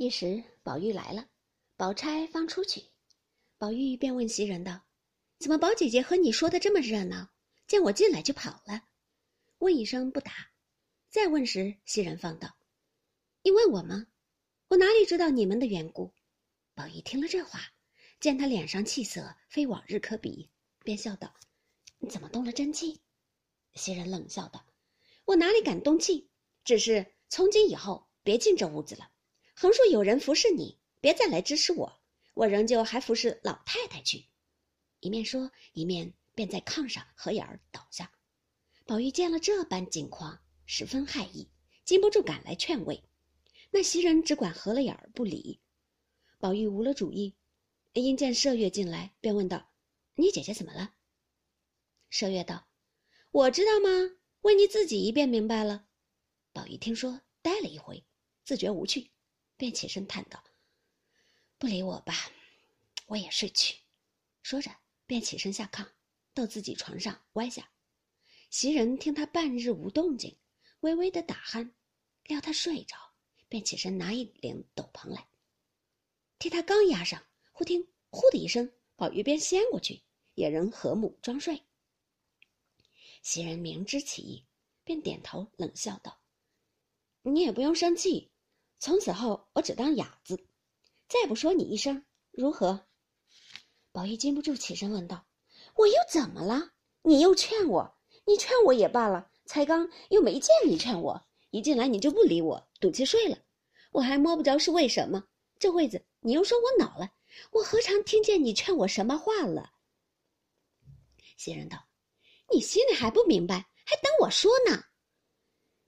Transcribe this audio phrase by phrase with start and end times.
[0.00, 1.26] 一时宝玉来了，
[1.76, 2.84] 宝钗方出去，
[3.58, 4.80] 宝玉便问袭人道
[5.40, 7.30] ：“怎么宝姐姐和你说的这么热闹？
[7.66, 8.84] 见我进来就跑了？”
[9.58, 10.30] 问一声不答，
[11.08, 12.56] 再问时，袭人方道
[13.42, 14.06] ：“你问我吗？
[14.68, 16.14] 我哪里知道你们的缘故？”
[16.76, 17.58] 宝玉听了这话，
[18.20, 20.48] 见他脸上气色非往日可比，
[20.84, 21.34] 便笑道
[21.98, 23.00] ：“你怎么动了真气？”
[23.74, 24.64] 袭人冷笑道
[25.26, 26.30] ：“我哪里敢动气？
[26.62, 29.10] 只是从今以后别进这屋子了。
[29.60, 32.00] 横竖有人服侍你，别再来指使我，
[32.34, 34.24] 我仍旧还服侍老太太去。”
[35.02, 38.08] 一面说，一面便在炕上合眼儿倒下。
[38.86, 41.50] 宝玉见了这般境况，十分害意，
[41.84, 43.02] 禁不住赶来劝慰。
[43.72, 45.60] 那袭人只管合了眼儿不理。
[46.38, 47.34] 宝玉无了主意，
[47.94, 49.72] 因见麝月进来，便问道
[50.14, 50.94] ：“你姐姐怎么了？”
[52.12, 52.68] 麝月道
[53.32, 53.88] ：“我知道吗？
[54.42, 55.86] 问你自己一遍明白了。”
[56.54, 58.04] 宝玉听说，呆了一回，
[58.44, 59.10] 自觉无趣，
[59.58, 60.42] 便起身叹道
[61.58, 62.14] ：“不理我吧，
[63.08, 63.80] 我也睡去。”
[64.40, 65.86] 说着，便起身下炕，
[66.32, 67.70] 到自己床上歪下。
[68.50, 70.38] 袭人听他半日无动静，
[70.80, 71.72] 微微的打鼾，
[72.24, 72.96] 料他睡着，
[73.48, 75.28] 便起身拿一领斗篷来。
[76.38, 80.02] 替他刚压上，忽听“呼”的一声，宝玉便掀过去，
[80.34, 81.64] 也仍和睦装睡。
[83.22, 84.46] 袭人明知其意，
[84.84, 86.22] 便点头冷笑道
[87.22, 88.30] ：“你也不用生气，
[88.78, 90.46] 从此后我只当哑子，
[91.08, 92.86] 再不说你一声，如何？”
[93.92, 95.26] 宝玉禁不住起身问道
[95.76, 96.72] ：“我又怎么了？
[97.02, 103.38] 你又劝我，你劝我也罢了，才刚又没见你劝我，一进来你就不理我，赌气睡了，
[103.92, 105.24] 我还摸不着是为什么。
[105.58, 107.12] 这会子。”你又说我恼了，
[107.52, 109.70] 我何尝听见你劝我什么话了？
[111.36, 111.86] 袭人道
[112.52, 114.82] ：“你心里还不明白，还等我说呢。”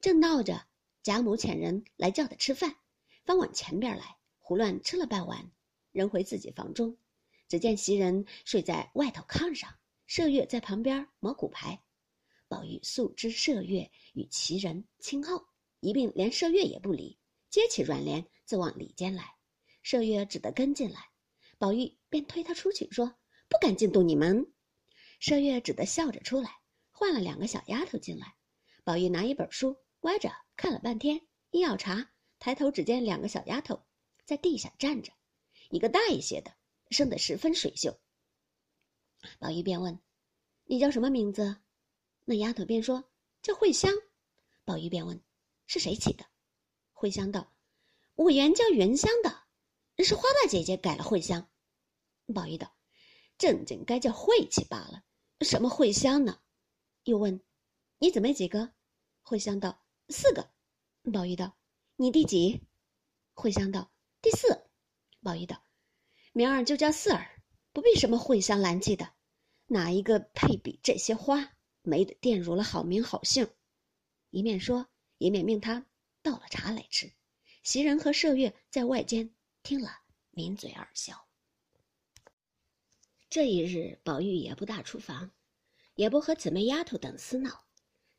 [0.00, 0.67] 正闹着，
[1.08, 2.76] 贾母遣人来叫他吃饭，
[3.24, 5.50] 方往前边来，胡乱吃了半碗，
[5.90, 6.98] 扔回自己房中。
[7.48, 9.74] 只见袭人睡在外头炕上，
[10.06, 11.82] 麝月在旁边磨骨牌。
[12.46, 15.46] 宝玉素知麝月与袭人亲厚，
[15.80, 17.18] 一并连麝月也不理，
[17.48, 19.34] 接起软帘，自往里间来。
[19.82, 21.08] 麝月只得跟进来，
[21.56, 23.14] 宝玉便推他出去，说
[23.48, 24.52] ：“不敢进动你们。”
[25.22, 26.50] 麝月只得笑着出来，
[26.90, 28.34] 换了两个小丫头进来。
[28.84, 33.84] 宝玉拿一本书歪着看了半天，一要茶，抬头只见两个小丫头
[34.24, 35.12] 在地下站着，
[35.70, 36.54] 一个大一些的，
[36.90, 37.98] 生得十分水秀。
[39.38, 39.98] 宝玉便问
[40.64, 41.56] ：“你叫什么名字？”
[42.24, 43.10] 那丫头便说
[43.42, 43.92] ：“叫慧香。”
[44.64, 45.20] 宝玉便问
[45.66, 46.24] ：“是谁起的？”
[46.92, 47.52] 慧香道
[48.14, 49.44] ：“我原叫元香的。”
[50.04, 51.50] 是花大姐姐改了慧香，
[52.32, 52.72] 宝玉道
[53.36, 55.02] ：“正经该叫慧气罢了，
[55.40, 56.40] 什么慧香呢？”
[57.02, 57.42] 又问
[57.98, 58.72] ：“你怎么没几个？”
[59.22, 60.50] 慧香道：“四个。”
[61.12, 61.56] 宝玉道
[61.96, 62.62] ：“你第几？”
[63.34, 63.90] 慧香道
[64.22, 64.68] ：“第四。”
[65.22, 65.62] 宝玉道
[66.32, 67.42] ：“明儿就叫四儿，
[67.72, 69.12] 不必什么慧香兰气的，
[69.66, 71.56] 哪一个配比这些花？
[71.82, 73.48] 没得玷辱了好名好姓。”
[74.30, 74.86] 一面说，
[75.18, 75.86] 一面命他
[76.22, 77.12] 倒了茶来吃。
[77.62, 79.34] 袭人和麝月在外间。
[79.62, 79.90] 听了，
[80.30, 81.26] 抿嘴而笑。
[83.28, 85.30] 这一日，宝玉也不大出房，
[85.94, 87.66] 也不和姊妹丫头等厮闹，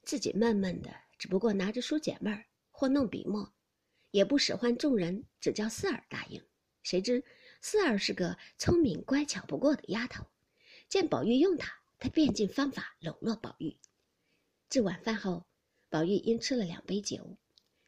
[0.04, 3.54] 自己闷闷的，只不过拿着书解闷儿或弄笔墨，
[4.10, 6.42] 也不使唤众人，只叫四儿答应。
[6.82, 7.24] 谁知
[7.62, 10.26] 四儿是个聪明乖巧不过的丫头，
[10.88, 13.78] 见宝玉用她，她便尽方法笼络宝玉。
[14.70, 15.46] 至晚饭后，
[15.90, 17.38] 宝玉因吃了两杯酒，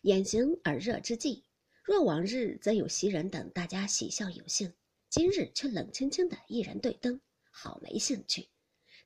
[0.01, 1.45] 眼行耳热之际。
[1.83, 4.73] 若往日则有袭人等大家喜笑有兴，
[5.09, 7.19] 今日却冷清清的一人对灯，
[7.49, 8.49] 好没兴趣。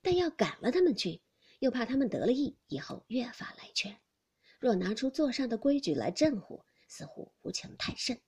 [0.02, 1.22] 但要赶了他们去，
[1.60, 3.98] 又怕他们得了意，以后越发来劝。
[4.66, 8.20] 若拿出座上的规矩来镇乎，似乎无情太甚。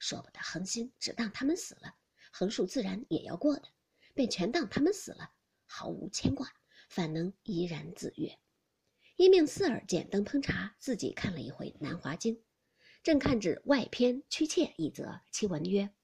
[0.00, 1.94] 说不得恒心，只当他们死了；
[2.32, 3.68] 横竖自然也要过的，
[4.12, 5.30] 便全当他们死了，
[5.66, 6.52] 毫无牵挂，
[6.88, 8.36] 反能怡然自悦。
[9.14, 12.34] 一命四儿点灯烹茶，自己看了一回《南华经》。
[13.04, 15.94] 正看至外篇屈妾一则，其文曰：“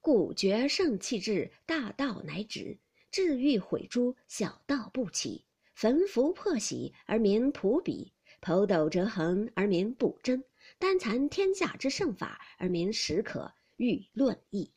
[0.00, 2.80] 故绝圣弃智，大道乃止；
[3.10, 5.44] 智欲毁诸，小道不起。
[5.74, 8.10] 焚符破玺而民朴鄙，
[8.40, 10.42] 剖斗折衡而民不争，
[10.78, 14.72] 单残天下之圣法而民实可欲论议。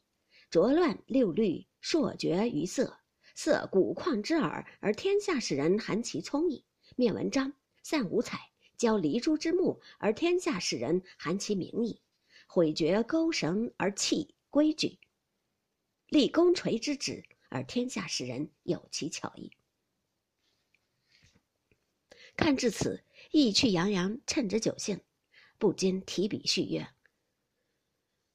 [0.49, 2.99] 浊乱六律，烁绝于色，
[3.35, 6.63] 色古旷之耳，而天下使人含其聪矣。
[6.95, 7.53] 面文章，
[7.83, 8.39] 散五彩。”
[8.77, 12.01] 教离珠之木，而天下使人含其名矣；
[12.45, 14.99] 毁绝钩绳而弃规矩，
[16.09, 19.49] 立弓锤之旨，而天下使人有其巧矣。
[22.35, 24.99] 看至此，意趣洋洋，趁着酒兴，
[25.57, 26.87] 不禁提笔续曰：“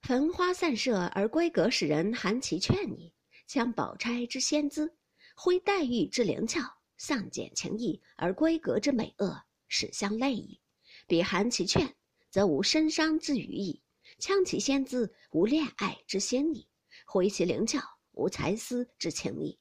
[0.03, 3.13] 焚花散射而归阁使人含其劝矣，
[3.47, 4.97] 将宝钗之仙姿，
[5.37, 6.61] 挥黛玉之灵巧，
[6.97, 10.61] 丧减情意而归阁之美恶，始相类矣。
[11.07, 11.95] 彼含其劝，
[12.31, 13.83] 则无身伤之余矣；
[14.19, 16.67] 呛其仙姿，无恋爱之心矣；
[17.05, 17.81] 挥其灵巧，
[18.13, 19.59] 无才思之情矣。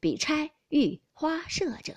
[0.00, 1.94] 彼钗、玉、花、射者，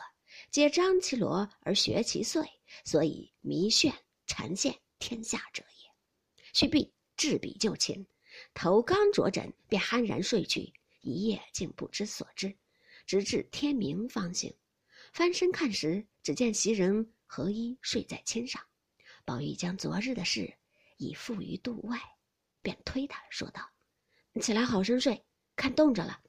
[0.51, 2.43] 皆张其罗而学其碎，
[2.85, 3.93] 所以迷眩
[4.25, 5.91] 缠陷天下者也。
[6.53, 6.93] 须必。
[7.19, 8.05] 置笔就寝，
[8.53, 12.57] 头刚着枕，便酣然睡去，一夜竟不知所知，
[13.05, 14.55] 直至天明方醒。
[15.11, 18.65] 翻身看时，只见袭人合衣睡在衾上。
[19.25, 20.53] 宝玉将昨日的事
[20.95, 21.99] 已付于肚外，
[22.61, 23.69] 便推他说道
[24.41, 25.25] ：“起来好生睡，
[25.57, 26.21] 看冻着了，